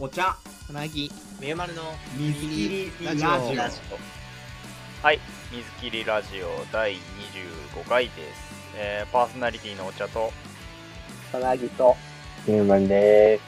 [0.00, 0.36] お茶。
[0.64, 1.10] つなぎ。
[1.40, 1.82] みゆまるの
[2.16, 2.68] 水切
[3.00, 3.56] りラジオラジオ。
[3.56, 3.76] ラジ
[5.02, 5.18] はい、
[5.50, 8.14] 水切りラジオ第25回です。
[8.76, 10.30] えーパーソナリティのお茶と、
[11.32, 11.96] オなぎと。
[12.46, 13.40] ゆうまんで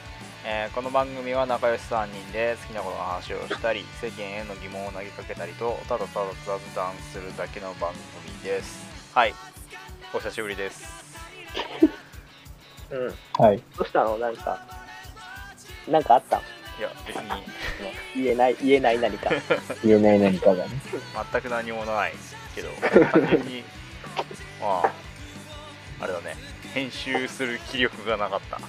[0.45, 7.93] えーこの番組は仲良し3人で好きなことの話をしたり、世間への疑問を投げかけたりと、ただただ雑談するだけの番
[8.25, 8.85] 組です。
[9.15, 9.33] はい、
[10.13, 10.83] お久しぶりです。
[12.91, 13.11] うん。
[13.11, 13.17] す。
[13.41, 13.63] はい。
[13.77, 14.17] どうしたの？
[14.17, 14.81] なんか
[15.87, 16.37] なんかあった？
[16.37, 16.41] い
[16.81, 17.23] や、別に。
[18.15, 19.29] 言えない言えない何か。
[19.83, 20.69] 言えない何かがね。
[21.31, 22.13] 全く何もない
[22.55, 22.69] けど、
[23.11, 23.63] 単純に、
[24.61, 24.91] まあ、
[26.01, 26.35] あれだね、
[26.73, 28.59] 編集する気力がなかった。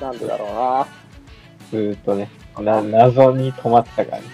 [0.04, 0.86] なんでだろうな。
[1.70, 4.24] ずーっとね、な謎に止まってたからね。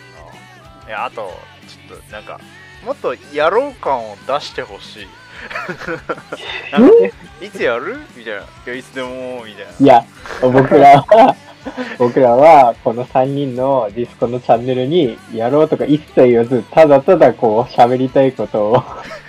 [0.86, 1.32] いやあと
[1.68, 2.40] ちょっとなんか
[2.84, 5.08] もっとやろう感を出してほしい
[7.40, 7.98] いつやる？
[8.16, 8.40] みたいな。
[8.40, 9.72] いやいつでもみたいな。
[9.80, 10.04] いや、
[10.40, 11.36] 僕らは、
[11.98, 18.82] 僕らは、この3人のディスコのチャンネルに、やろうとか一切言わず、ただただこう、喋りたいことを、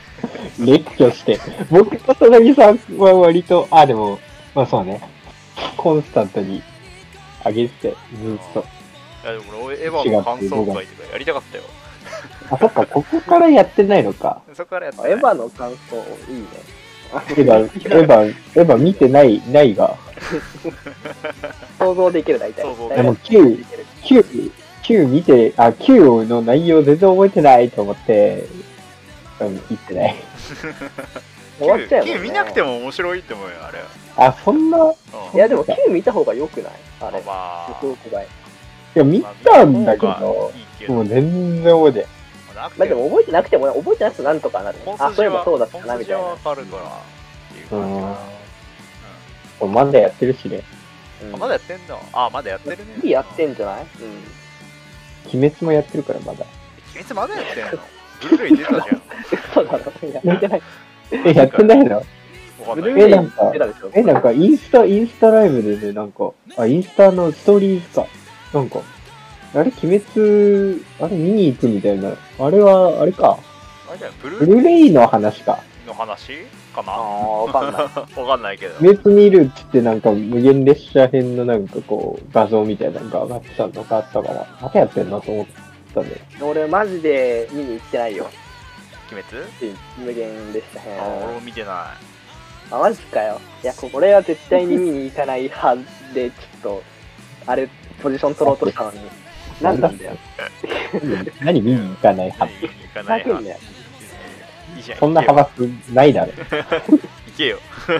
[0.60, 1.40] 列挙して、
[1.70, 4.20] 僕と佐々木さんは割と、あ、でも、
[4.56, 5.02] まあそうね、
[5.78, 6.62] コンスタントに
[7.46, 8.66] 上げてて、ずっと。
[9.24, 11.64] いやでも俺エヴァの感想会とかやりたかったよ
[12.54, 14.42] あ、そっか、ここからやってないのか。
[14.54, 15.96] そこからやってエヴァの感想
[16.32, 16.48] いいね。
[17.14, 19.96] エヴァ、エヴァ、エヴァ見てない、ないが。
[21.80, 22.64] 想像できる大体。
[22.64, 23.24] ででも大体。
[23.24, 23.66] 9、
[24.04, 24.52] 9、
[24.84, 28.46] 9見て、あ、9の内容全然覚えてないと思って、
[29.40, 30.16] うん、言ってない。
[31.60, 33.80] 終わっちゃうね、キュー見なくても面白いって思うよあれ。
[34.18, 34.84] あ、そんな、いう
[35.34, 35.38] ん。
[35.38, 36.74] いやでも9見た方が良くない？
[37.02, 37.22] あれ。
[37.22, 37.80] まあ。
[37.84, 38.28] 予想外
[38.96, 40.94] や、見たんだけまあどいい、けど。
[40.94, 42.06] もう全然覚えてな
[42.70, 44.78] くまあでも覚えてなくてもね覚えてなくてなんとかなる。
[44.86, 46.24] 本あそういえばそうだったなみたいな。
[46.24, 46.88] わかるからっ
[47.54, 48.16] ていう感じかな。
[49.60, 50.62] これまだやってるしね。
[51.24, 51.36] うん。
[51.36, 52.00] あまだやってんの？
[52.14, 52.84] あまだやってるね。
[53.04, 53.82] いいやってんじゃない？
[53.82, 55.40] うん。
[55.40, 56.46] 鬼滅もやってるから、まだ。
[56.96, 57.72] 鬼滅まだやってんの？
[58.22, 59.02] ブルーレイ出たじゃん。
[59.52, 60.08] 嘘だろ。
[60.10, 60.62] いや 見てない。
[61.12, 62.04] え、やってないの？
[62.66, 63.52] えなんか
[63.94, 68.08] え、なんか、インスタ、インスタライブでね、なんか、あ、インスタのストーリーズか。
[68.54, 68.80] なんか、
[69.56, 72.10] あれ、鬼滅、あれ見に行くみたいな。
[72.40, 73.38] あれは、あれか。
[73.90, 75.60] あれじゃんブルブーレルーレイの話か。
[75.84, 76.32] イの話
[76.74, 76.94] かな？
[76.94, 77.84] ああわかんない
[78.20, 78.76] わかんないけど。
[78.80, 85.46] 鬼滅見るっつってなんか無限列車編のなんかこう画像みたいなのが上がってたのがあったから、またやってんなと思っ
[85.94, 86.22] たんで。
[86.42, 88.28] 俺マジで見に行ってないよ
[89.12, 89.46] 鬼滅？
[90.00, 91.94] 無限でしたねあ俺も見てな
[92.72, 95.76] あマジかよいやこれは絶対に見に行かない派
[96.16, 96.84] でちょっと
[97.46, 97.70] あれ
[98.02, 99.06] ポジション取ろうとしたのに何
[99.64, 100.18] なんだよ
[101.42, 102.32] 何見に行かないい。
[102.32, 103.58] 派見に行かないふざけんなよ
[104.76, 105.00] いいじゃん。
[105.00, 106.34] そんな派閥ないだろ。
[106.42, 107.60] 行けよ。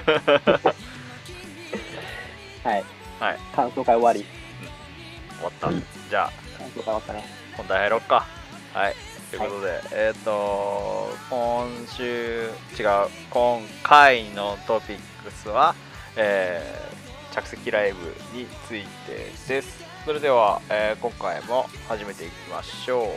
[2.64, 2.84] はい
[3.20, 3.38] はい。
[3.56, 4.26] 感想会終わり
[5.38, 5.70] 終わった。
[6.10, 7.26] じゃあ、感想会終わったね
[7.58, 8.26] 本題入ろっか。
[8.74, 8.96] はい。
[9.32, 15.74] ということで、えっ、と、今週、違う、今回のトピックスは、
[16.16, 16.94] えー
[17.34, 17.98] 着席ライブ
[18.38, 19.83] についてです。
[20.06, 23.08] それでは、えー今回も始めていきましょう。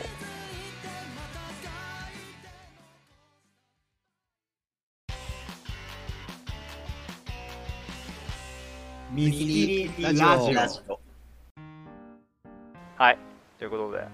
[9.13, 10.99] 水切りラジオラジオ
[12.95, 13.17] はい。
[13.59, 14.07] ということで、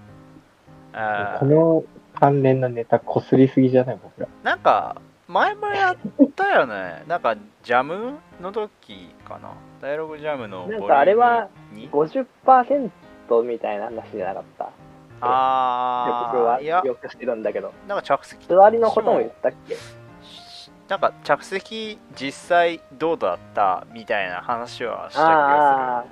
[0.94, 1.84] えーこの
[2.18, 4.28] 関連のネタこすりすぎじゃない僕ら。
[4.42, 5.96] なんか、前もやっ
[6.36, 7.02] たよね。
[7.06, 9.52] なんか、ジャムの時かな。
[9.80, 12.90] ダイアログジャムのボリュームなんかあれはに50%
[13.42, 14.70] みたいな話じゃなかった。
[15.20, 17.72] あ僕はよくしてるんだけど。
[17.88, 19.76] なんか着席、座りのことも言ったっけ？
[20.88, 26.04] なんか着席実際どうだったみたいな話はした気あが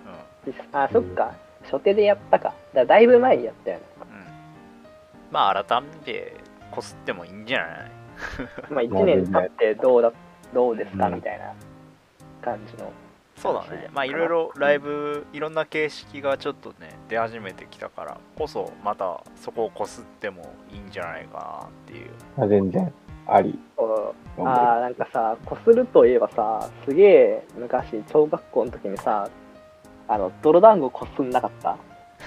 [0.45, 0.55] する。
[0.73, 1.33] あそっか。
[1.65, 2.55] 初手でやったか。
[2.73, 3.85] だだいぶ前にやったよね。
[4.01, 4.19] うん。
[4.19, 4.25] うん、
[5.31, 6.37] まあ、改めて
[6.71, 7.91] こすってもいいんじゃない？
[8.71, 10.13] まあ1年経ってどうだ
[10.55, 11.53] どうですかうんみたいな
[12.43, 12.91] 感じの
[13.37, 13.89] そうだね。
[13.93, 22.11] まあ、いろいろライブ、いろんな形式がちょっとね、出始めてきたからこそ、またそこをこすってもいいんじゃないかなっていう。
[22.37, 22.93] まあ、全然
[23.27, 23.59] あり。
[24.39, 29.29] ああなんかさこするといえばさすげえ昔小学校の時にさ
[30.09, 31.77] あの泥団子こすんなかった？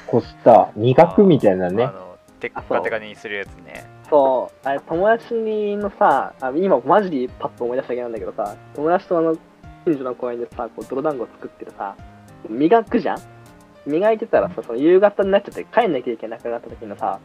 [0.08, 1.92] こすった苦くみたいなねあ。
[1.92, 3.86] の、テッカテカにするやつね。
[4.10, 4.68] そう。
[4.68, 9.36] あれ友達のさあ今マジでパッと思い出しただけなんだけどさ友達とあの
[9.86, 11.96] 近所の公園でさこう泥団子作ってるさ
[12.50, 13.18] 磨くじゃん？
[13.86, 17.20] 磨いてたらさその夕方になっちゃって帰んなきゃいけなくなった時のさ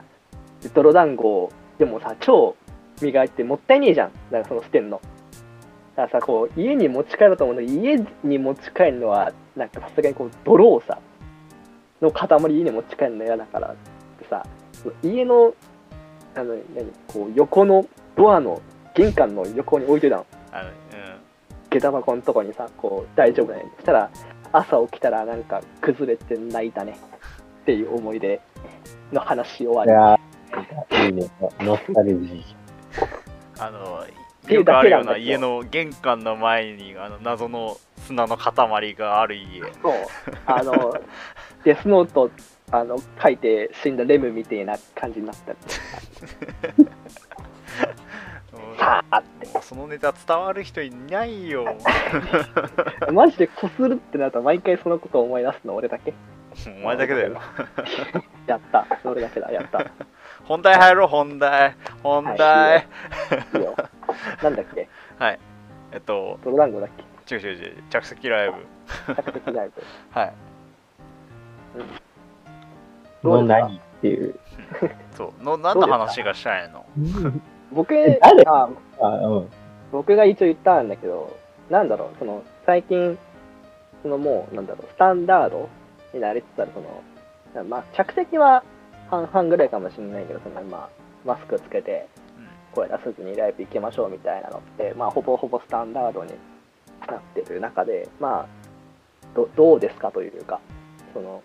[0.74, 2.56] 泥団子でもさ超
[3.00, 4.12] 磨いてもったいねえじゃん。
[4.30, 5.00] だからその捨てんの。
[5.96, 10.98] だからさ、こう、家に持ち帰ろうと思うんだけど、家に持ち帰るのは、なんかさすがにこう、泥をさ、
[12.02, 12.28] の塊
[12.58, 13.76] 家に持ち帰るの嫌だからっ
[14.18, 14.46] てさ、
[15.02, 15.54] 家の、
[16.34, 17.86] あの、何、こう、横の
[18.16, 18.60] ドアの、
[18.94, 20.26] 玄関の横に置いてたの。
[20.52, 20.74] あのうん
[21.70, 23.64] 下駄箱のとこにさ、こう、大丈夫だね。
[23.76, 24.10] そしたら、
[24.52, 26.98] 朝起きたらなんか崩れて泣いたね。
[27.62, 28.40] っていう思い出
[29.12, 29.90] の話終わり。
[29.90, 31.30] いやー、いいね。
[31.60, 32.44] ノスタルジ
[33.60, 34.04] あの
[34.48, 39.92] よくあるような家の玄関の前にあの謎の砂の塊がある家そう。
[40.46, 40.94] あの、
[41.64, 42.30] デスノート、
[42.72, 45.58] あの、書いて死んだレムみたいな感じになったり
[48.52, 49.46] うん さあって。
[49.62, 51.76] そのネタ伝わる人いないよ
[53.12, 56.12] マジでこするってなると毎回そのことを思い出すの俺だけ。
[56.82, 57.40] お前だけだよ
[58.46, 58.84] やった。
[59.04, 59.50] 俺だけだ。
[59.52, 59.80] やった。
[59.82, 59.86] い
[60.44, 62.86] 本題入ろう本題本題
[63.54, 63.76] いよ。
[64.42, 64.88] なんだっけ？
[65.18, 65.38] はい
[65.92, 66.90] えっと泥団子だっ
[67.26, 67.34] け？
[67.34, 69.82] 違う違う違う着席ライブ着席ライブ。
[70.12, 71.84] はいー
[73.28, 74.38] の何っていう。
[75.16, 75.42] そう。
[75.42, 76.86] の何の話がしたいの？
[77.72, 77.94] 僕
[78.46, 78.68] あ、
[79.00, 79.48] あうん。
[79.92, 81.36] 僕が一応言ったんだけど、
[81.68, 83.18] なんだろう、その、最近、
[84.02, 85.68] そのもう、なんだろう、スタンダード
[86.14, 86.80] になりつつある、そ
[87.60, 88.62] の、まあ、着席は
[89.10, 90.88] 半々ぐらいかもしれないけど、その、まあ、
[91.24, 92.06] マスクつけて、
[92.72, 96.32] 声出さずにライブ行きましょうみたいなのって、まあ、ほぼほぼスタンダードに
[97.08, 98.46] なってる中で、まあ、
[99.34, 100.60] どどうですかというか、
[101.12, 101.42] その、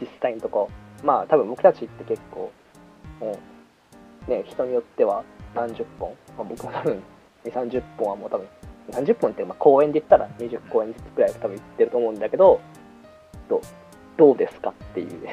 [0.00, 0.70] 実際のとこ、
[1.02, 2.52] まあ、多分僕たちって結構、
[3.20, 3.38] も
[4.28, 5.22] う、ね、人によっては
[5.54, 7.02] 何十本、まあ、僕も多分
[7.44, 8.46] 2、30本はもう多分、
[8.92, 12.60] 何十本って、まあ、公演で言ったら20公演ずつくらい多分言ってると思うんだけど、
[13.48, 13.60] どう
[14.16, 15.28] どうですかっていう。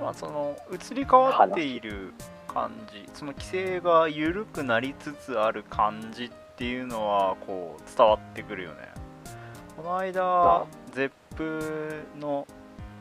[0.00, 2.12] まあその移り変わっている
[2.48, 3.08] 感じ。
[3.14, 8.76] その規制が緩くなりつつある感じっていうのはこう伝わってくるよね。
[9.76, 10.66] この間あ。
[10.92, 12.46] ゼップの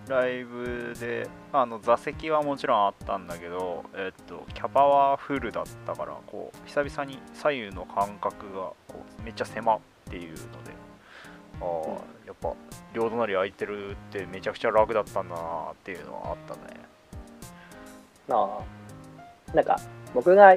[0.10, 9.80] ライブであの座席はもちろんあったんだけど、えっと、キャパはフルだったからこう久々に左右の間隔がこうめっちゃ狭っ
[10.10, 10.40] ていうので
[11.62, 12.54] ああやっぱ
[12.94, 15.42] 両隣空いてるってめちゃくちゃ楽だったんだな
[15.72, 16.60] っていうのはあったね。
[18.30, 18.60] あ
[19.52, 19.80] あなんか
[20.14, 20.56] 僕が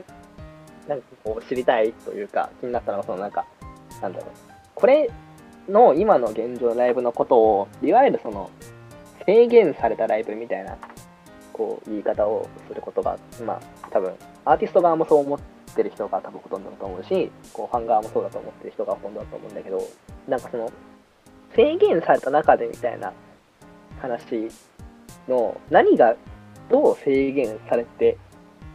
[0.88, 3.44] なんかこう知りたいというか気になったのはそのなんか
[4.00, 4.28] なんだろう。
[4.75, 5.10] これ
[5.69, 8.50] の今の現状のライブのことをいわゆるその
[9.26, 10.76] 制限されたライブみたいな
[11.52, 14.12] こう言い方をすることがまあ多分
[14.44, 15.40] アーティスト側もそう思っ
[15.74, 19.82] てる人が多分ほとんどだと思うしこうファン側もそうだと思ってる人がほとんどだと思うんだけど
[20.28, 20.70] なんかその
[21.54, 23.12] 制限された中でみたいな
[24.00, 24.48] 話
[25.28, 26.16] の何が
[26.70, 28.16] どう制限されて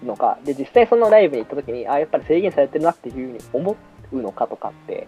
[0.01, 3.75] るのか、で、実際そのライブに行った時に、あ、やっぱり制限されてるなっていうふうに思
[4.11, 5.07] うのかとかって、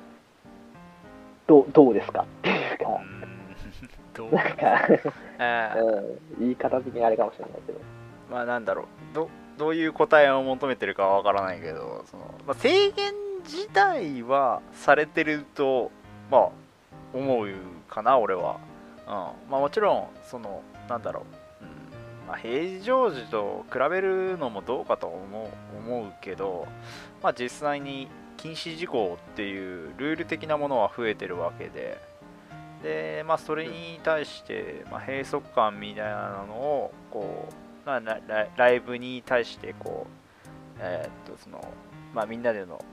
[1.47, 2.85] ど、どうですかっていうか、
[4.13, 4.87] どうなんか、
[6.39, 7.79] 言い方的にあれかもしれないけど。
[8.29, 8.85] まあなんだろう。
[9.13, 13.13] どどういう答えを求めてるかはわからないけどその、まあ、制限
[13.43, 15.91] 自体はされてると
[16.31, 16.49] まあ
[17.13, 17.49] 思う
[17.89, 18.59] かな俺は、
[19.05, 19.13] うん。
[19.51, 21.25] まあ、もちろんそのなんだろ
[21.61, 22.27] う、うん。
[22.27, 26.67] まあ、平常時と比べるのもどうかと思う思うけど、
[27.21, 28.07] まあ、実際に
[28.37, 31.97] 禁止事項っていうルール的なものは増えてるわけで
[32.83, 41.63] で、まあ、それに対して、まあ、閉塞感みたいなのをこうまあライブに対してこう、えーっとその
[42.13, 42.83] まあ、みんなでのその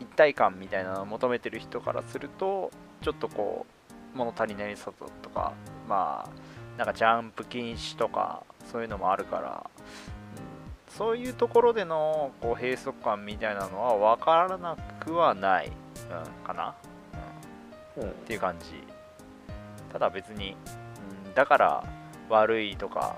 [0.00, 2.70] 一体感みたいなのを求めてる人からすると
[3.02, 3.66] ちょっとこ
[4.14, 4.90] う物足りないさ
[5.22, 5.52] とか
[5.86, 10.48] まあなんかジャンプ禁止とかそういうのもあるから、うん
[10.96, 16.74] そういうところでのこう閉塞感みたいなのは分からなくはない、うん、かな、
[17.96, 18.10] うん、うん。
[18.10, 18.12] っ。
[18.26, 18.82] ていう感じ
[19.92, 20.56] ただ別に、
[21.26, 21.84] うん、だから
[22.28, 23.16] 悪いとか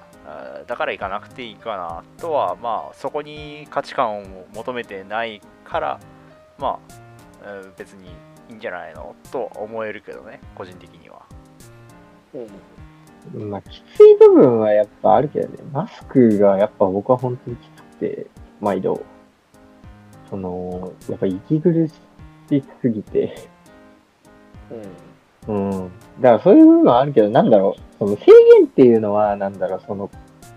[0.66, 6.00] だから行かなくていいかなとはまあそこに価値観を求めてないから
[6.58, 6.78] ま
[7.44, 8.08] あ、うん別に
[8.50, 11.22] いいんじゃないのとは思えるけどね個人的には
[12.34, 12.38] う
[13.38, 13.50] ん。
[13.50, 15.58] まあ、きつい部分はやっぱあるけどね。
[15.72, 18.26] マスクがやっぱ僕は本当にきつくて、
[18.60, 19.02] 毎度。
[20.28, 23.48] その、やっぱ息苦しすぎて。
[24.70, 25.09] うん。
[25.48, 25.90] うん。
[26.20, 27.82] だからそういう部分はあるけど、なんだろう。
[27.98, 28.26] その制
[28.58, 30.10] 限っていうのは、なんだろう、その、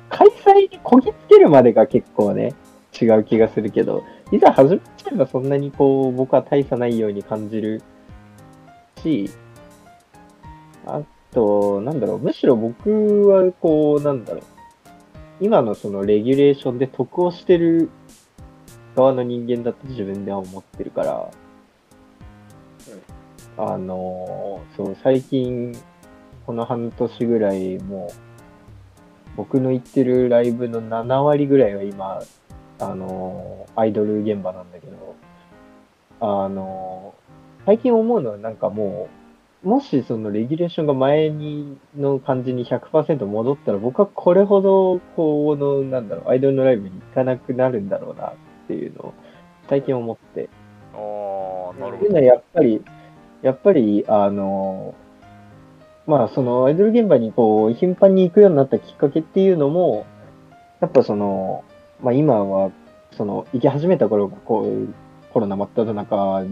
[0.10, 2.54] 開催にこぎつけるまでが結構ね、
[3.00, 7.82] 違う気がするけど、いざ始めちゃえばそんなにこう、僕は大差ないように感じる
[9.02, 9.30] し、
[10.86, 14.44] あと、なんだろう、むしろ僕はこう、なんだろう、
[15.42, 17.90] 今のそのレギュレーションで得をしてる
[18.96, 21.32] 側の人間だと自分では思ってるから、
[23.58, 25.74] あのーそう、最近、
[26.46, 28.14] この半年ぐらい、もう、
[29.38, 32.22] 僕の行ってるライブの7割ぐらいは今、
[32.80, 35.16] あのーアイドル現場なんだけど、
[36.20, 37.24] あのー
[37.66, 39.08] 最近思うのはなんかも
[39.64, 48.34] う、もしそのレギュレーションが前にの感じに100%戻ったら、僕はこれほど、この、なんだろう、アイドルのライブに行かなくなるんだろうなっ
[48.68, 49.14] ていうのを
[49.70, 50.50] 最近思って。
[50.94, 52.84] おーなるほどっていうのはやっぱり、
[53.44, 54.96] やっぱり、あの、
[56.08, 60.06] まあ、その、アイドル現場にこう、頻繁に行くようになったきっかけっていうのも、
[60.80, 61.64] やっぱその、
[62.02, 62.72] まあ今は、
[63.12, 64.94] その、行き始めた頃、こう、
[65.34, 66.46] コロナ真っ只中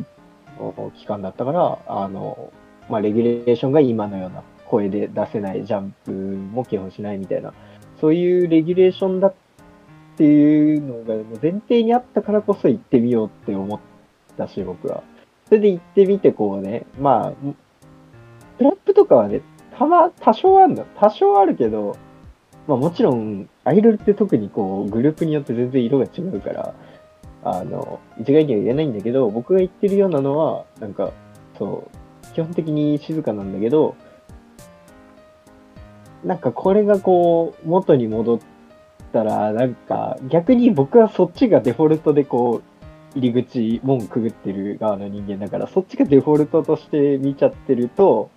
[0.60, 2.52] の期間だったから、あの、
[2.90, 7.54] まあレギュレーションが今のような声で出せないジャンプも基本しないみたいな、
[8.00, 9.34] そういうレギュレーションだっ
[10.18, 13.80] ていうのが前提にあったからこそ行ってみようって思っ
[14.38, 15.04] たし、僕は。
[15.52, 17.54] それで行ってみて、こうね、まあ、
[18.58, 19.42] トラップとかはね、
[19.78, 20.86] たま、多少あるの。
[20.98, 21.98] 多少あるけど、
[22.70, 26.74] まあもちろん、アイドルって特にこう、グループによって全然色が違うから、
[27.44, 31.12] あの、一概には言えないんだけど、僕が言ってるようなのは、なんか、
[31.60, 33.96] そう、基本的に静かなんだけど、
[36.24, 38.40] なんかこれがこう、元に戻っ
[39.12, 42.71] たら、なんか、逆に僕はそっちがデフォルトでこう、
[43.16, 48.30] 入り口、門くぐってる側の人間だから、そっちがデフォルトとして見ちゃってると、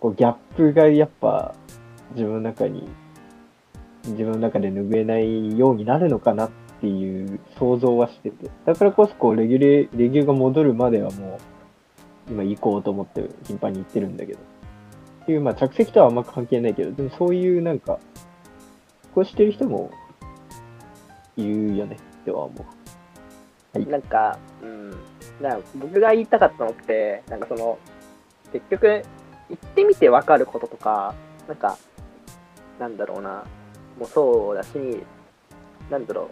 [0.00, 1.54] こうギャップがやっぱ
[2.12, 2.88] 自分の中に、
[4.04, 6.50] 自分の中で拭えないようになるのかなっ
[6.80, 8.50] ていう想像はしてて。
[8.64, 11.38] だからこそこうレギュレ、レギュが戻るまではも
[12.28, 14.38] う、今行こうと思って頻繁に行ってるんだけど。
[15.22, 17.98] っていう、まあ着席とはあんま関係ないけど、でもそういうなんか、
[19.14, 19.90] こうしてる人も
[21.36, 22.83] いるよねっては思う。
[23.80, 24.90] なんか、うん、
[25.40, 27.78] なんか僕が言いたかったのって、なんかその、
[28.52, 29.02] 結局、
[29.50, 31.14] 行ってみて分かることとか、
[31.48, 31.76] なんか、
[32.78, 33.44] なんだろうな、
[33.98, 34.68] もうそうだし、
[35.90, 36.30] なんだろ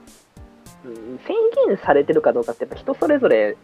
[0.84, 1.34] う、うん、制
[1.66, 3.56] 限されてるかどうかってやっぱ人それぞれ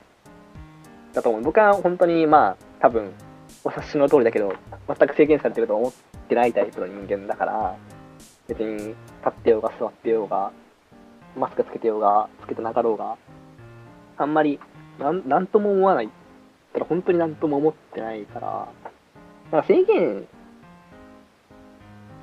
[1.15, 1.43] だと思う。
[1.43, 3.13] 僕は本当にまあ、多分、
[3.65, 4.53] お察しの通りだけど、
[4.87, 5.93] 全く制限されてると思っ
[6.29, 7.77] てないタイプの人間だから、
[8.47, 8.97] 別に立
[9.29, 10.53] ってようが座ってようが、
[11.37, 13.17] マスクつけてようが、つけてなかろうが、
[14.19, 14.61] あんまり、
[14.99, 16.11] なん、なんとも思わない。
[16.73, 18.69] ただ本当になんとも思ってないから、
[19.53, 20.27] なんか制限、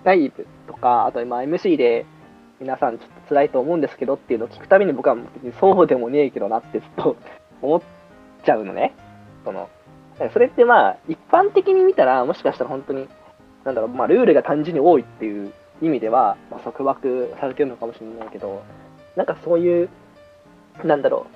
[0.04, 2.06] ライブとか、あと今 MC で、
[2.60, 7.18] 皆さんちょっと辛いと思うんですけどっていうのを聞くたびに僕は別にそうでもねえけどなってずっと
[7.62, 7.82] 思っ
[8.46, 8.94] ちゃうのね。
[9.44, 9.70] その、
[10.32, 13.08] それってまあ、一般的に見たら、もしかしたら本当に、
[13.64, 18.62] なんだろう、まあ、ルールが単純に多いっていう意味では、まあ、束縛されてるのかもしれないけど、
[19.16, 19.90] なんかそういう、
[20.84, 21.35] なんだろう、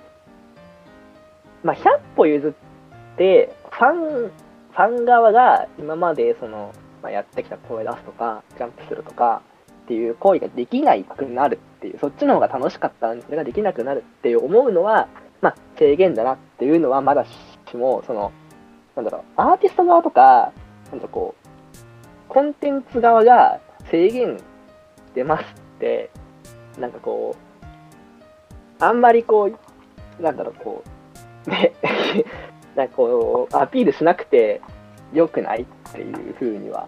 [1.63, 9.41] まあ、100歩譲って、ファン、ファン側が今までその、まあ、やってきた声出すとか、ジャンプするとか
[9.83, 15.07] っていう行為ができなくなるっていう、そっちの方が楽しかったのにそれができなくなるっていう思うのは、
[15.41, 18.31] まあ、制限だなっていうのはまだしも、その、
[18.95, 20.51] なんだろう、アーティスト側とか、
[20.91, 21.47] なんだこう、
[22.27, 24.37] コンテンツ側が制限
[25.15, 26.11] 出ますって、
[26.77, 29.49] なんかこう、あんまりこ
[30.19, 30.98] う、なんだろう、こう、
[31.47, 31.73] ね、
[32.75, 34.61] なんかこう、アピールしなくて
[35.13, 36.87] 良くないっていうふうには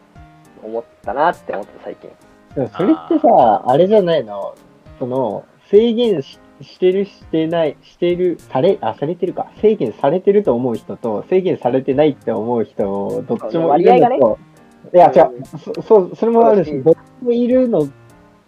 [0.63, 2.10] 思ったなって思った最近。
[2.55, 4.53] でもそれってさ、あれじゃないの？
[5.00, 9.48] その、制限ししてる、してない、してる、され、あ、されてるか。
[9.62, 14.39] 制限されてると思う人と、制限されてないって思う人、どっちもいるのと、
[14.93, 17.88] いや、違う、そそう、それもあるし、うんどっちもいるの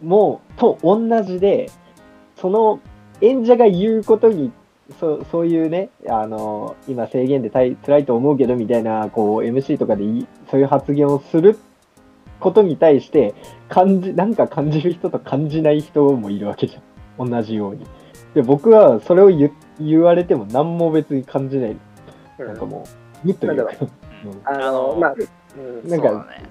[0.02, 1.70] も、と同じで、
[2.36, 2.80] その
[3.22, 4.52] 演者が言うことに、
[5.00, 11.58] そうそういうね、あの、今制限で大辛いと思うけどみたいな、こう、MC とかでいいそういう発言をする
[12.40, 13.34] ことに対して、
[13.70, 17.30] 感じ、なんか感じる人と感じない人もいるわけじゃん。
[17.30, 17.86] 同じように。
[18.34, 21.78] で、僕はそれを言言われても何も別に感じない。
[22.38, 22.86] なんかも
[23.24, 23.74] う、グッというか。
[23.82, 23.90] うん
[24.46, 25.16] あの、まあ、
[25.58, 26.44] うん、なんかそうだね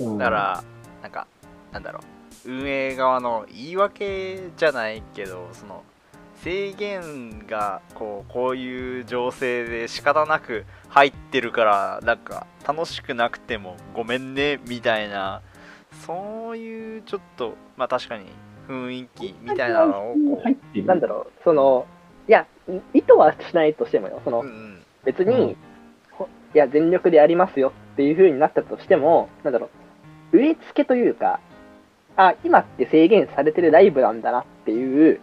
[0.00, 0.64] うんだから
[1.02, 1.26] なんか
[1.72, 2.00] なんだろ
[2.46, 5.84] う運営側の言い訳じゃないけどその
[6.42, 15.40] 制限がこうこういう情勢で仕方なく入ってるからなんか楽しくなくてもごめんねみたいな
[16.06, 18.26] そういうちょっとまあ確かに
[18.68, 20.86] 雰囲気みたいなのをこ入ってる。
[20.86, 21.86] なんだろう、その、
[22.28, 22.46] いや、
[22.94, 25.56] 意図はしないとしてもよ、そのう、うんうん別に、うん
[26.12, 29.68] ほいや、全力でやりますよっていう風になったとしても、なんだろ
[30.32, 31.40] う、植え付けというか、
[32.16, 35.20] あ、今って制限されてるライブなんだなっていう、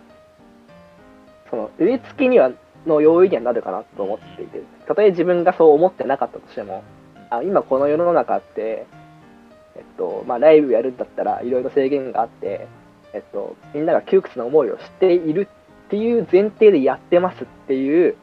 [1.50, 2.51] その、植え付けには
[2.86, 6.84] の要因にはなるかなと思っていて、たとえ自分がそう思ってなかったとしても、
[7.29, 8.86] あ今この世の中って、
[9.75, 12.68] えっと、まあ、ライブやるんだったらいろいろ制限があって、
[13.13, 15.48] えっと、みんなが窮屈な思いをしている
[15.88, 18.15] っていう前提でやってますっていう、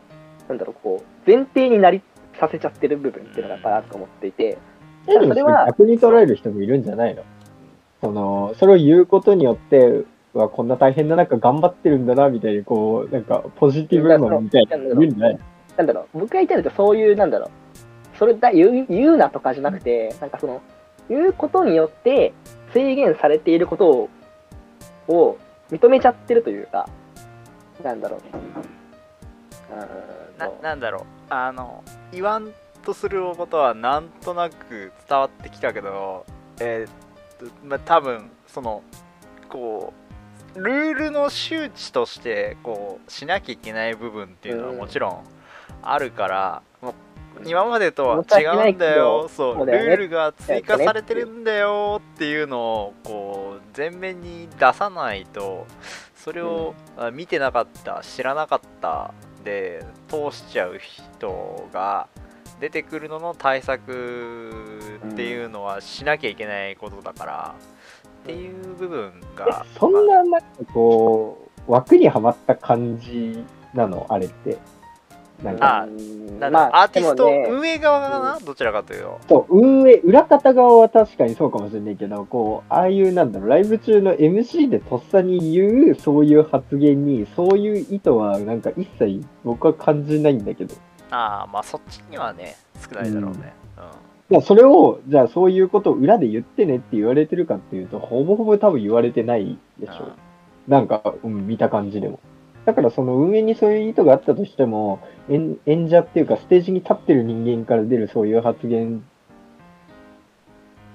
[0.48, 2.02] なんだろう、こう、前提になり
[2.38, 4.58] させちゃってる部分っていうのがやっぱりあると思っていて、
[5.06, 7.22] それは逆に捉える人もいるんじゃないの？
[8.00, 10.02] その、それを言うことによって、
[10.36, 15.38] うわ、こんな大変な中頑張ってるんだな、みたいに、こう、なんか、ポジティブなのみたいなない？
[15.78, 20.60] なんだろう、僕が言いたいのってそういう、なんだろう、それだ言う言うなとかじゃなくて、なんかその、
[21.08, 22.34] 言うことによって
[22.74, 24.08] 制限されていることを
[25.08, 25.38] を
[25.70, 26.88] 認めちゃってるというか、
[27.82, 28.20] なんだろう。
[28.20, 31.02] うーんなとなんだろう。
[31.30, 32.50] あの言わん
[32.84, 36.24] とすることはなんとなく伝わってきたけど
[36.60, 38.82] えーっとまあ多分その
[39.48, 40.05] こう
[40.56, 45.24] ルールの周知としてこうしなきゃいけない部分っていうのはうんもちろん
[45.82, 49.28] あるから、もう今までとは違うんだよ。
[49.28, 55.66] そうルールが追加されてるんだよっていうのをこう前面に出さないと
[56.16, 59.12] それをあ見てなかった知らなかった
[59.44, 62.08] で通しちゃう人が
[62.58, 64.50] 出てくるのの対策
[65.12, 67.54] っていうのはしなきゃいけないことだから、
[68.26, 74.04] っていう部分がえそんな、なんかこう、枠にはまった感じなの？
[74.08, 74.58] あれって。
[75.42, 75.86] なんか、あ
[76.50, 79.20] まあアーティスト、運営側かな、どちらかというと。
[79.28, 90.74] そう、運営、裏方側は確かにそうかもしれないけど、こう、ああいう、なんだろう、ライブ中の MC でとっさに言う、そういう発言に、そういう意図は、なんか一切僕は感じないんだけど。
[91.10, 100.12] ああまあそっちにはね少ないだろうね、うんいや、それを、じゃあそういうことを裏で言ってねって言われてるかっていうと、ほぼほぼ多分言われてないでしょ。
[100.66, 102.18] なんか、うん、見た感じでも。
[102.64, 109.04] だからその運営にそういう意図があったとしても、演演者っていうかステージに立ってる人間から出るそういう発言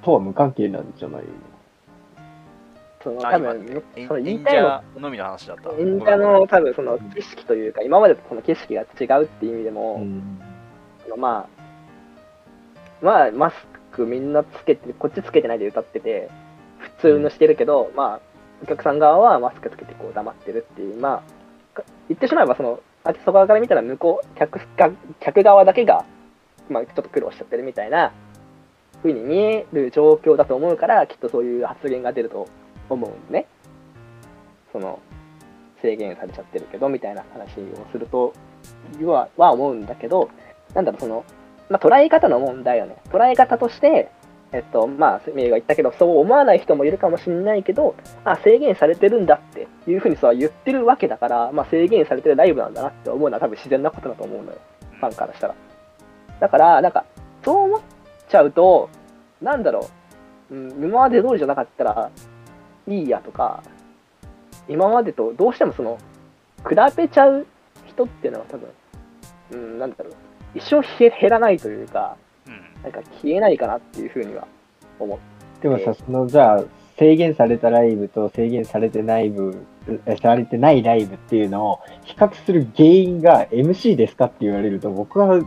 [0.03, 1.23] とは無関係なんじゃない
[3.01, 10.39] そのあ多分、その言い演たいの者のみの話だった演者の多分その景色というか、今までとその景色が違うっていう意味でも、うん。
[11.03, 11.60] そのまあ、
[13.01, 13.55] まあ、マス
[13.91, 16.29] クみんなつけて、こっちつけてないで歌ってて、
[16.79, 18.19] 普通のしてるけど、まあ、
[18.63, 21.23] お客さん側はマスクつけてこう黙ってるっていう、ま
[21.75, 26.05] あ、か言ってしまえば、その、アーティスト側から見たら、向こう、客が客側だけが、
[26.69, 28.13] まあ、ちょっと苦労しちゃってるみたいな、
[29.01, 32.47] ふうに見える状況だと思うから、きっとそういう発言が出ると
[32.89, 33.47] 思うんね。
[34.71, 34.99] その、
[35.81, 38.33] 制限されちゃってるけど、みたいな話をすると、
[39.03, 40.29] はは思うんだけど、
[40.75, 41.25] なんだろう、その、
[41.71, 42.97] まあ、捉え方の問題よね。
[43.11, 44.11] 捉え方として、
[44.51, 54.57] えっと、まあ、メイが言ったけど、そう思わない人もいるかもしれないけど、あ、制限されてるんだっていうふうにさ、言ってるわけだから、まあ、制限されてるライブなんだなって思うのは多分自然なことだと思うのよ。
[54.99, 55.55] ファンからしたら。
[56.41, 57.05] だから、なんか、
[57.45, 57.81] そう思っ
[58.27, 58.89] ちゃうと、
[59.41, 59.89] なんだろ
[60.51, 62.11] う、うん、今まで通りじゃなかったら
[62.87, 63.63] いいやとか、
[64.67, 65.97] 今までとどうしてもその、
[66.67, 67.47] 比べちゃう
[67.87, 68.69] 人っていうのは多分、
[69.51, 70.13] うん、なんだろう、
[70.55, 74.47] 一生減らないというか、うんなんか消えないかなっていうふうには
[74.99, 75.19] 思う。
[75.61, 76.63] でもさ、その、じゃあ、
[76.97, 79.55] 制限されたライブと制限されてない部、
[80.05, 85.39] えされてないライブっていうのを比較する原因が MC ですかって言われると、僕は、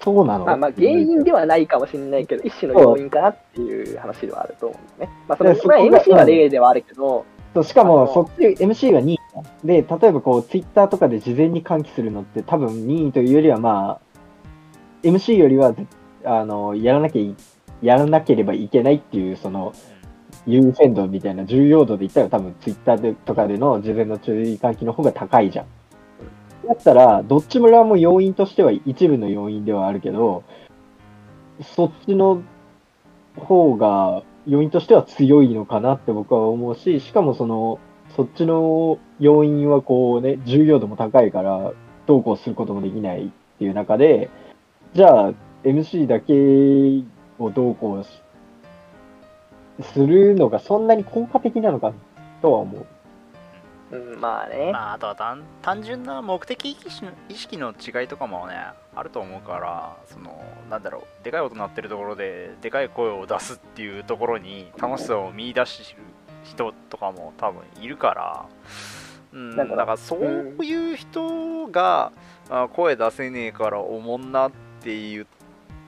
[0.00, 0.44] そうなの？
[0.44, 5.08] まあ、まあ原因ではないかもしれないけど、一種の要因かなっていう話ではあると思うんですね。
[5.28, 9.15] まあ、そのいやそこまあが MC は例ではあるけど、そうしかも、そっち、MC が2位
[9.64, 14.00] で、例えばこう、ツイッターとかで事前に喚起するのって、多分2位というよりは、まあ、
[15.02, 15.74] MC よりは、
[16.24, 17.34] あの、やらなきゃい、
[17.82, 19.72] やらなければいけないっていう、その、
[20.46, 25.66] 優先度みたいな重要度で言ったら、多分ツイッターでとかでの事前の注意喚起の方が高いじゃん。
[26.66, 30.44] だったら、どっちもらも要因としては一部の要因ではあるけど、
[31.62, 32.42] そっちの
[33.36, 37.78] 方が要因としては強いのかなって僕は思うし、しかもその、
[38.16, 41.72] そっちの要因はこうね、重要度も高いから、
[42.06, 44.30] どうこうすることもできないっていう中で、
[44.94, 45.32] じゃあ、
[45.64, 47.04] MC だけ
[47.38, 48.08] をどうこうし
[49.92, 51.92] するのがそんなに効果的なのか
[52.40, 52.86] とは思う。
[53.92, 58.54] うん、まあね、まあ、あとは単単純な目的意識の意識の違いとかもね
[58.96, 66.02] あると思うからそのなんだろうでかい音鳴ってるところででかい声を出すっていうところに楽しさを見出してる
[66.50, 68.46] 人とかも多分いるから、
[69.32, 72.12] うん、なんかだからそういう人が、
[72.48, 75.26] あ声出せねえからおもんなって言っ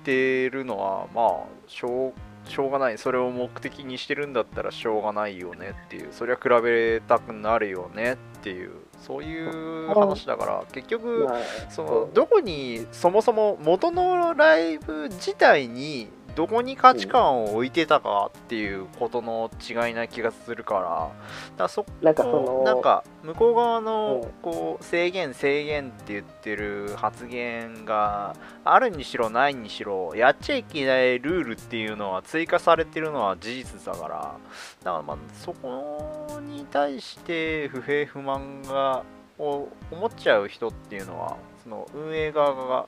[0.05, 2.99] てるのはまあしょうしょうがない。
[2.99, 6.09] それを目的にしてるんだったらしょうがないよねっていう。
[6.13, 8.73] そりゃ比べたくなるよねっていう。
[8.99, 16.09] そういう話だから結局まあそのどこにそもそも元のライブ自体に
[16.39, 21.11] どこに価値観を置いてたかっていうことの違いな気がするか
[21.57, 21.65] ら。
[21.65, 24.31] だそなんかそのなんか向こう側のうん。
[24.41, 34.37] こう制限制限って言ってる発言があるにしろないにしろやっちゃいけないルールっていうのは追加されてるのは事実だから。
[34.85, 39.03] だからまあそこに対して不平不満が
[39.41, 42.87] を思っちゃう人っていうのはその運営側が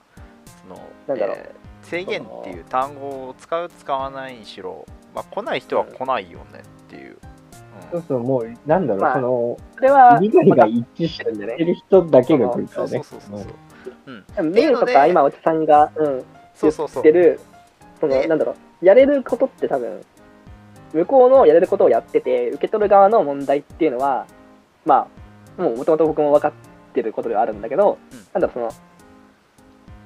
[0.63, 1.37] そのなんだろう。
[1.37, 7.17] えー制限っていう単語を使う使わないにしろ、まあ、来ない人は来ないよねっていう。
[7.91, 11.57] そうそう、もう、なんだろう、まあその、それは、が一致してるんでね。
[11.57, 13.05] る人だけが来るかそうそうらね。
[13.05, 13.55] そうそうそう。
[14.07, 17.21] うん、でもメールとか今、おじさんが、うん、そうそうそう言って。
[17.21, 17.41] る、
[18.01, 20.05] その、でなんだろう、やれることって多分、
[20.93, 24.27] 向こうのやれることをやってて、受け取る側の問題っていうのは、
[24.85, 25.09] ま
[25.59, 26.53] あ、もうもともと僕も分かっ
[26.93, 28.90] てることではあるんだけど、うんなんだろう、その、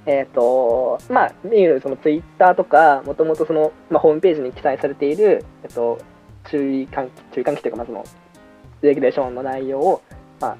[0.07, 5.99] えっ、と、まあ、メール、そのツイッターとか、もともとその、まあ、ホームページに記載されている、えっと、
[6.51, 8.05] 注意喚起、注意喚起というか、まあ、その、
[8.83, 10.03] レギュレーションの内容を、
[10.41, 10.57] まあ、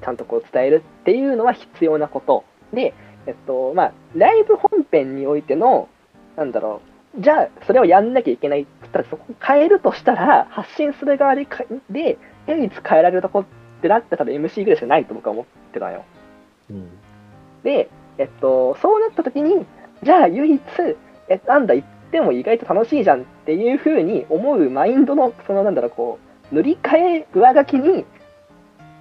[0.00, 2.44] ちゃんとこう伝えるっていうのは必要なこと。
[2.72, 2.94] で、
[3.26, 5.88] えっと、まあ、ライブ本編においての、
[6.36, 6.80] なんだろ
[7.18, 13.44] う、じゃあ、それをやんなきゃいけないって言ったら、そこを変えるとしたら、発信する側でか、で、唯一変えられるとこっ
[13.82, 16.04] てなって多分 MC ぐらいしかないと僕は思ってたのよ。
[16.70, 16.88] うん
[17.64, 19.66] で、えっと、そうなった時に、
[20.02, 20.60] じゃあ唯一、
[21.28, 26.18] え、なんだ、言っても意外と楽しいじゃんっていう風に思うマインドの、そのなんだろう、こ
[26.52, 28.04] う、塗り替え上書きに、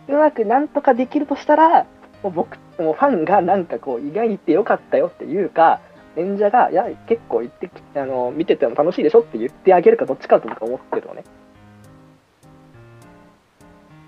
[0.07, 1.85] うまくなんとかできるとしたら、
[2.23, 5.79] もう僕、もうファンがなんかこう、意外に言ってよかったよっていうか、
[6.15, 11.23] 演者が、いや、結構言ってき、あの、見てても楽しいでしょって言ってあげるかどっちかと僕は思ってるのね。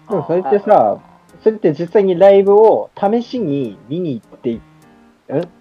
[0.09, 0.99] でもそれってさ、
[1.41, 4.61] それって実際にライブを試しに見に行って、ん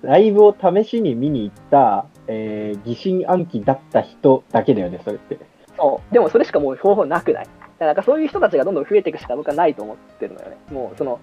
[0.03, 5.39] ライブを試しに見に行った、えー疑心暗鬼だった人だけだよね、それって。
[5.77, 6.15] そう。
[6.15, 7.45] でもそれしかもう方法なくない？
[7.45, 10.57] だからなんかそういう人たちがどんどん増えていくしか僕はないと思ってるのよね。
[10.71, 11.19] もう、その、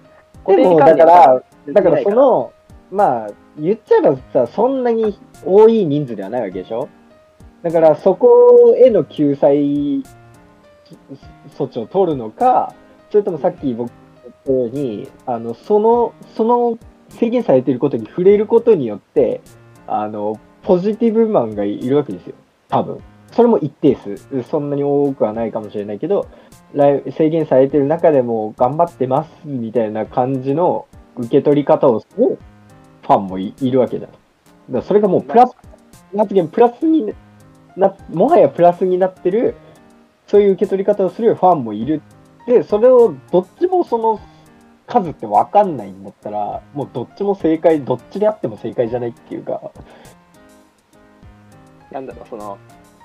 [0.46, 2.52] でも、だから、がだからその、
[2.90, 6.88] まあ、言っちゃえばさ、そんなに多い人数ではないわけでしょ？
[7.62, 10.02] だから、そこへの救済
[11.56, 12.74] 措置を取るのか、
[13.10, 13.90] それともさっき僕
[14.48, 16.78] に、あの、その、その
[17.18, 19.40] 制限されていることに触れることによって、
[19.86, 22.34] あの、ポジティブマンがいるわけですよ。
[22.68, 23.00] 多分。
[23.32, 24.42] それも一定数。
[24.42, 26.28] そんなに多くはないかもしれないけど、
[27.10, 32.38] 制限されてる中でも頑張ってますみたいな感じの受け取り方をする
[33.02, 34.10] ファンもいいるわけじゃん。
[34.10, 34.20] だか
[34.68, 35.56] らそれがもうプラス、
[36.16, 37.12] 発言プラスに
[37.76, 39.54] な、もはやプラスになってる、
[40.26, 42.02] そういう受け取り方をするファンもいる。
[42.46, 44.20] で、それをどっちもその
[44.92, 49.72] 数って分かんないんだったら、もうどっちも正解、どっちであっても正解じゃないっていうか、
[51.90, 52.58] なんだろう、その、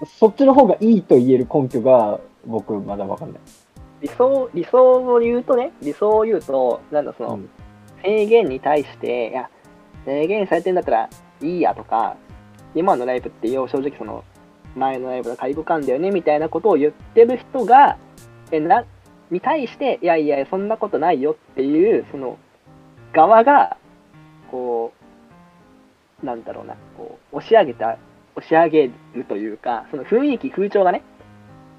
[0.06, 3.42] そっちの方がいいと言える根拠が僕まだ分かんない。
[4.02, 7.50] 理想、理想を言うとね、理想を言うと、なんだ、その、うん
[8.04, 9.50] 制限に対して、いや、
[10.06, 11.10] 制限されてんだったら
[11.42, 12.16] いいやとか、
[12.76, 14.24] 今のライブってよ、正直その、
[14.76, 17.98] 前のライブの介護官だよねみたいなことを言ってる人が、
[18.52, 18.86] えな
[19.32, 22.38] に対して、いやいや、そんなことないよっていう、その、
[23.14, 23.78] 側が、
[24.52, 24.94] こ
[26.22, 27.98] う、なんだろうな、こう、押し上げた、
[28.36, 31.04] 押し上げるというか、その雰囲気、風潮がね、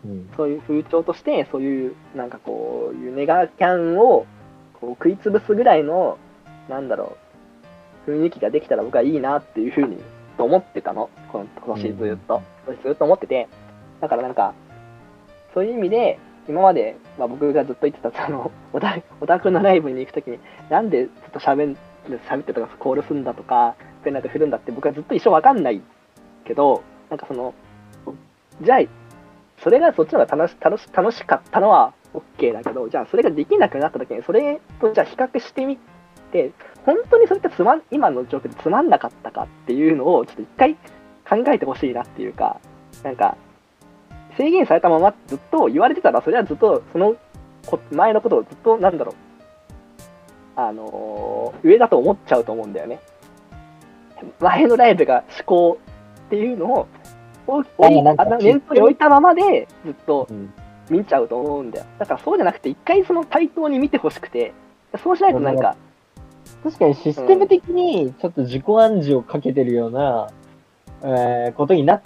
[0.04, 0.30] うん。
[0.36, 4.26] そういう風潮として、そういう、なんかこういうネガキャンを
[4.80, 6.18] こう食い潰すぐらいの、
[6.68, 7.16] なんだろ
[8.06, 9.98] う、雰囲気ができたら僕はいいなっていうふうに
[10.38, 12.42] 思ってたの、この今年ずっと。
[12.66, 13.48] 今年ずっと思ってて、
[14.00, 14.54] だからなんか、
[15.54, 20.38] そういう意味で、今まで、まあ、僕がずっと言ってた、その、オタオタクのライブに行くときに、
[20.70, 21.76] なんでずっと喋ん
[22.26, 25.82] 喋ってとか、コールするんだとか、ペンなんか振るんだって僕はずっと一生わかんない
[26.44, 27.54] けど、なんかその、
[28.62, 28.80] じゃあ、
[29.62, 35.78] それがそっちの方が楽し楽し楽しかったのは OK だけど、じゃあそれができなくなった時に、それとじゃあ比較してみ
[36.32, 36.52] て、
[36.86, 40.74] 本当にそれってつまん今の状況でつまんなかったかっていうのをちょっと一回
[41.28, 42.60] 考えてほしいなっていうか、
[43.02, 43.36] なんか、
[44.38, 47.16] 制限されたままずっと言われてたら、それはずっとその
[47.66, 49.14] こ前のことをずっと、なんだろう、
[50.56, 53.00] あのー上だと思っちゃうと思うんだよね。
[54.40, 55.78] 前のライブが思考
[56.26, 56.86] っていうのを、
[57.46, 60.52] おおいあなんかあの念頭に置いたままでずっとうん
[60.88, 61.86] 見ちゃうと思うんだよ。
[61.98, 64.54] だからそうじゃなくて、一回その対等に見てほしくて、
[65.02, 65.76] そうしないとなんか、
[66.62, 70.28] 確かにシステム的にちょっと自己暗示をかけてるような、
[71.02, 72.02] えーことになっ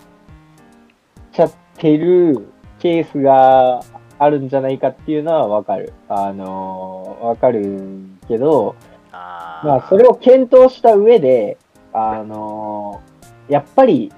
[1.33, 3.83] ちゃってるケースが
[4.19, 5.93] あるんじゃないかっていうのはわかる。
[6.09, 8.77] あのーわかるけど、
[9.13, 9.67] あー。
[9.67, 11.59] まあ、それを検討した上で、
[11.93, 14.13] あのーやっぱり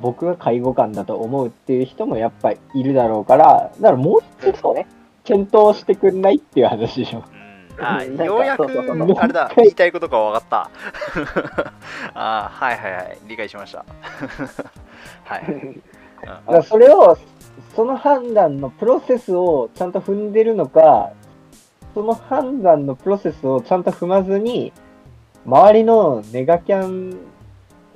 [0.00, 4.86] 僕が介護官だと思うっていう人もやっぱいるだろうから、だからもうちょっとね。
[5.24, 7.22] 検討してくんないっていう話でしょ。
[7.30, 7.38] うん
[7.80, 10.70] あようやくあれだ言いたいことが分かった。
[12.14, 13.18] あーはいはいはい。
[13.28, 13.84] 理解しました。
[15.24, 15.82] はい、うん
[16.22, 17.16] だからそれを、
[17.74, 21.12] その判断のプロセスをちゃんと踏んでるのか、
[21.94, 24.72] その判断のプロセスをちゃんと踏まずに、
[25.46, 27.16] 周りのネガキャン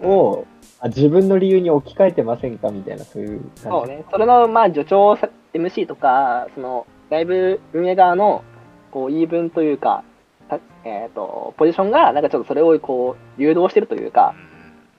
[0.03, 0.47] を
[0.83, 3.63] あ自分の理由に置き換えてませんかみたいな、そういう感じ。
[3.63, 4.05] そうね。
[4.11, 8.43] それの、まあ、助長さ MC とか、その、ライブ運営側の、
[8.91, 10.03] こう、言い分というか、
[10.49, 14.35] たえっ、と、ポジションが、なんかちょっとそれを、こう、誘導してるというか、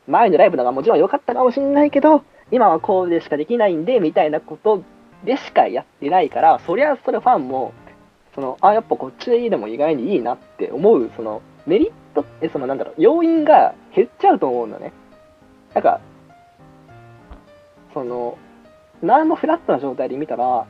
[0.08, 4.84] 前のライブのがもちろん良かったかもしれないけど、今はこうでしかできないんで、みたいなこと
[5.26, 7.74] でしかやってないから、そりゃそれファンも、
[8.36, 14.94] その、あ、やっぱこっちでいいでも意外にいいなって思う、その、メリットって、その、なんだろう、要因が減っちゃうと思うんだね。
[15.74, 16.00] なんか、
[17.92, 18.38] その、
[19.02, 20.68] 何もフラットな状態で見たら、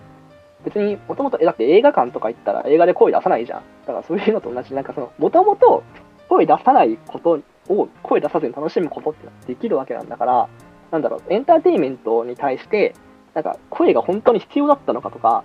[0.64, 3.62] 別にもともと、えだって映画館とか行ったら映画で声出さないじゃん。
[3.86, 5.84] だからそういうのと同じ、なんかその、もともと
[6.30, 10.48] 声出さないことを声出さずに楽しむことってできるわけなんだから、
[10.94, 12.94] なんだろう、エンターテインメントに対して、
[13.34, 15.44] なんか声が本当に必要だったのかとか、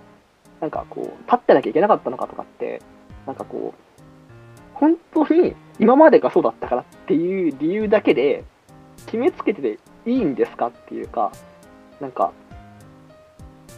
[0.61, 2.83] なんかこう、立ってなきゃいけなかったのかとかって、
[3.25, 3.97] なんかこう、
[4.75, 8.43] 本当に今までがそうだったからっていう理由だけで
[9.07, 11.31] 決めつけてていいんですかっていうか、
[11.99, 12.31] なんか、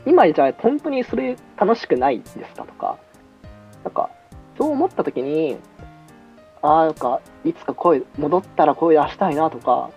[0.06, 2.98] 今じゃあ本当にそれ楽しくないんですかとか、
[3.86, 4.10] なんか、
[4.58, 5.56] そう思った時に、
[6.62, 9.90] ああ、なんか、いつか声、戻ったら声出したいなとか、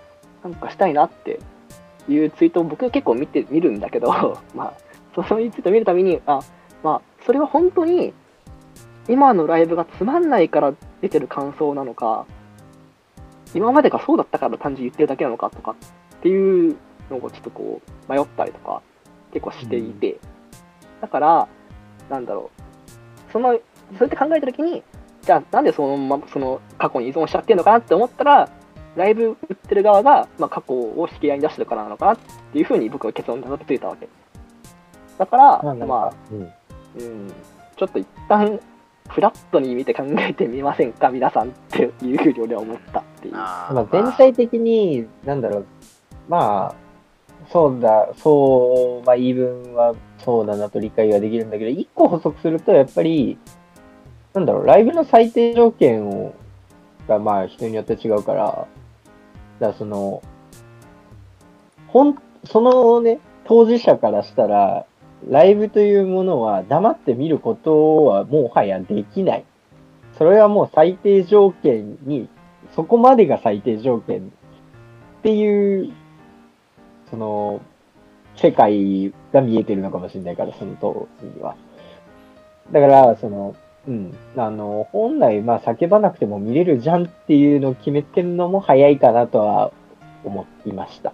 [0.45, 1.41] なんかしたいなって
[2.09, 4.75] いうツイートを僕結構見て、見るんだけど、 ま
[5.17, 6.41] あ、そういうツイート見るたびに、あ、
[6.83, 8.13] まあ、それは本当に、
[9.09, 12.27] 今のライブがつまんないから出てる感想なのか、
[13.55, 15.77] 今までがそうだったから単純に言ってるだけなのかとか
[16.17, 16.77] っていう
[17.11, 18.83] のをちょっとこう迷ったりとか
[19.33, 20.19] 結構していて、
[21.01, 21.49] だから、
[22.11, 22.51] なんだろ
[23.29, 23.61] う、その、そう
[24.01, 24.83] やって考えたときに、
[25.23, 28.49] じゃあなんでそのままその過去に依存しちゃってるのかなって思ったら、
[28.97, 32.19] ライブ売ってる側が、まあ、過去を引き合いに出してるからなのかなっ
[32.53, 34.09] ていうふうに僕は結論にたどり着いたわけ。
[35.19, 36.53] だから、まあ、うん。
[36.97, 37.33] うん、
[37.77, 38.61] ちょっと一旦
[39.09, 43.35] フラットに見て考えてみませんか、皆さんっていうふうに俺は思ったっていう。
[43.35, 45.67] まあ、全体的に、なんだろう、
[46.29, 46.75] まあ、
[47.53, 53.39] そうだ、そう、まあ、言い分はそうだなと理解はできるんだけど、一個補足すると、やっぱり、
[54.33, 56.35] なんだろう、ライブの最低条件を、
[57.07, 58.67] が、まあ、人によって違うから、
[59.65, 60.23] だからその、
[61.89, 64.85] ほん、そのね、当事者からしたら、
[65.29, 69.45] ライブというものは黙って見ることはもはやできない。
[70.19, 72.29] それはもう最低条件に
[72.77, 74.23] そこまでが最低条件っ
[75.23, 75.93] ていう、
[77.11, 77.63] その、
[78.37, 81.57] 世界が見えてるのかもしれないから、その当時には。
[82.71, 89.73] だから、その、うん、あの、本来、まあ、叫ばなくても見れるじゃんっていうのを決めつけるのも早いかなとは
[90.25, 91.13] 思いました。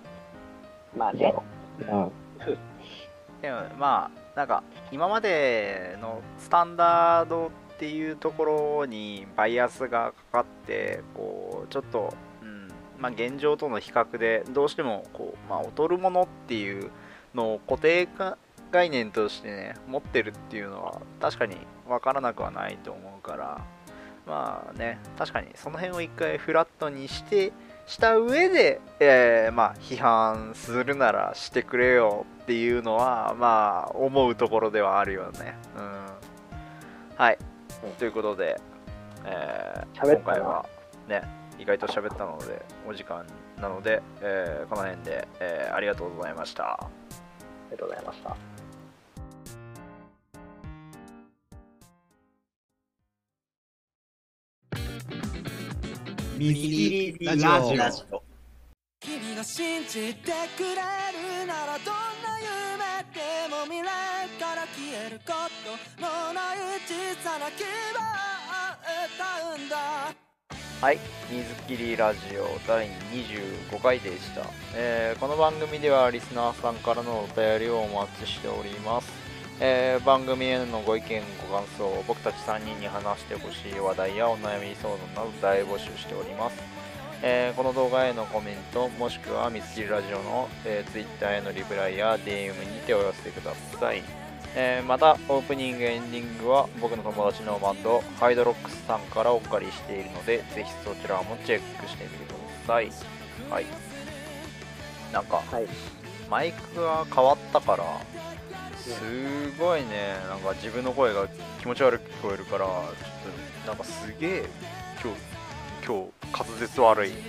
[0.97, 1.35] まあね、
[1.81, 2.13] うん。
[3.43, 16.91] でもまあなんか今までのスタンダードっていうところにバイアスがかかってこうちょっと、うんまあ、現状との比較でどうしてもこう、まあ、劣るものっていう
[17.35, 18.37] のを固定化
[18.71, 21.57] 概念としてね持ってるっていうのは確かに
[21.91, 23.61] 分からなくはないと思うから。
[24.27, 27.53] まあね確かにその辺を一回フラットにして
[27.87, 35.57] した上で、えーまあ批判するならしてくれよっていうのはまあ思うところではあるよね。
[35.77, 36.07] うん。
[37.17, 37.39] はい。
[37.99, 38.61] ということで、
[39.25, 40.67] えー今回は
[41.09, 41.23] ね
[41.59, 43.25] 意外と喋ったのでお時間
[43.61, 46.75] なので、えーこの辺で、えーありがとうございました。
[46.75, 46.89] あ
[47.71, 48.37] りがとうございました。
[56.41, 56.69] ミスキ
[57.21, 58.23] リラジオ。
[58.99, 65.35] 君が信じてくれるならどんな夢でも未来から消えるこ
[65.67, 66.57] とのない
[66.89, 68.73] 小さな希望を
[69.05, 69.77] 歌うんだ。
[70.81, 70.99] はい、
[71.31, 79.13] 水切りラジオ第25回でした、えーこの番組ではリスナーさんからのお便りをお待ちしております、
[79.63, 86.57] えー番組へのご意見ご感想僕たち3人に話してほしい話題やお悩み相談など大募集しております、
[87.23, 94.03] えーこの動画へのコメントもしくは水切りラジオの、えー、Twitter へのリプライや DM にてお寄せください。
[94.57, 102.35] えーまたオープニングエンディングは僕の友達のバンドハイドロックスさんからお借りしているのでぜひそちらもチェックしてみてくだ
[102.67, 102.91] さい。
[103.51, 103.67] はい。
[105.13, 105.67] なんかはい。
[106.31, 107.85] マイクが変わったから
[108.83, 111.29] すごいねなんか自分の声が
[111.61, 112.75] 気持ち悪く聞こえるからちょっ
[113.65, 114.45] となんかすげえ
[115.03, 115.21] 今日
[115.87, 117.11] 今日滑舌悪い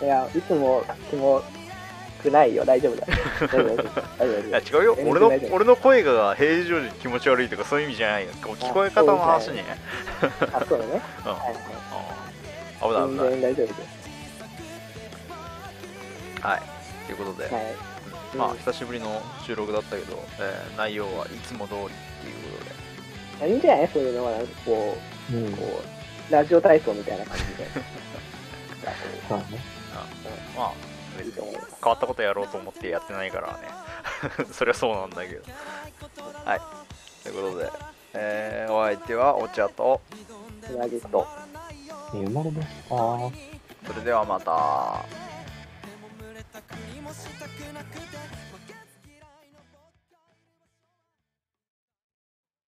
[0.00, 1.42] いや、いつも気も
[2.22, 2.64] くないよ。
[2.64, 3.12] 大丈夫だよ。
[3.40, 4.00] 大丈夫、大丈夫。
[4.18, 9.64] 大丈夫いや違うよ俺の俺の声が平常時気持ち悪いとかそういう意味じゃないよ聞こえ方の話ね
[10.52, 11.00] あ、そうだね。
[11.24, 11.56] うんはい
[12.80, 13.10] あ危ないはい。
[13.10, 13.78] 危ない全然大丈夫です。
[16.40, 16.62] はい
[17.06, 17.97] ということで、はい。
[18.36, 22.64] まあうん久しぶりの収録だったけど、えー内容はいつも通りっていうこ
[23.38, 24.96] とでいいんじゃないそういうのは、なんかこ
[25.32, 25.56] うんう、。
[25.56, 25.82] こ
[26.28, 27.66] う、ラジオ体操みたいな感じで。
[29.28, 29.44] そうね。
[30.56, 30.72] ま
[31.18, 31.76] あいいと思います。
[31.82, 33.68] 変わったことやろうと思ってやってないからね
[34.52, 35.42] そりゃそうなんだけど
[36.44, 36.60] はい
[37.24, 37.70] ということで、
[38.14, 40.00] えーお相手はお茶と
[40.62, 41.26] つなぎと。
[42.12, 42.88] 生まれました。
[42.88, 45.04] それではまた
[46.70, 48.07] 何もしたくなくて